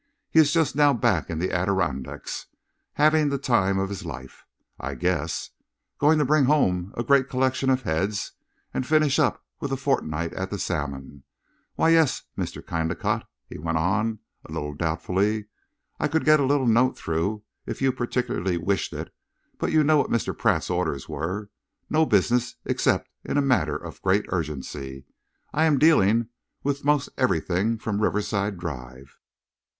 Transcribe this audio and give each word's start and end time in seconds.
"He 0.31 0.39
is 0.39 0.51
just 0.51 0.75
now 0.75 0.93
back 0.93 1.29
in 1.29 1.37
the 1.37 1.51
Adirondacks, 1.51 2.47
having 2.93 3.29
the 3.29 3.37
time 3.37 3.77
of 3.77 3.89
his 3.89 4.03
life, 4.03 4.45
I 4.79 4.95
guess. 4.95 5.51
Going 5.99 6.17
to 6.17 6.25
bring 6.25 6.45
home 6.45 6.91
a 6.97 7.03
great 7.03 7.29
collection 7.29 7.69
of 7.69 7.83
heads 7.83 8.31
and 8.73 8.83
finish 8.83 9.19
up 9.19 9.45
with 9.59 9.71
a 9.71 9.77
fortnight 9.77 10.33
at 10.33 10.49
the 10.49 10.57
salmon 10.57 11.21
Why, 11.75 11.89
yes, 11.89 12.23
Mr. 12.35 12.65
Kindacott," 12.65 13.27
he 13.45 13.59
went 13.59 13.77
on, 13.77 14.17
a 14.43 14.51
little 14.51 14.73
doubtfully, 14.73 15.49
"I 15.99 16.07
could 16.07 16.25
get 16.25 16.39
a 16.39 16.45
little 16.47 16.65
note 16.65 16.97
through, 16.97 17.43
if 17.67 17.79
you 17.79 17.91
particularly 17.91 18.57
wished 18.57 18.93
it, 18.93 19.13
but 19.59 19.71
you 19.71 19.83
know 19.83 19.97
what 19.97 20.09
Mr. 20.09 20.35
Pratt's 20.35 20.71
orders 20.71 21.07
were 21.07 21.51
no 21.91 22.07
business 22.07 22.55
except 22.65 23.07
in 23.23 23.37
a 23.37 23.39
matter 23.43 23.75
of 23.77 24.01
great 24.01 24.25
urgency. 24.29 25.05
I 25.53 25.65
am 25.65 25.77
dealing 25.77 26.29
with 26.63 26.83
most 26.83 27.09
everything 27.19 27.77
from 27.77 28.01
Riverside 28.01 28.57
Drive." 28.57 29.19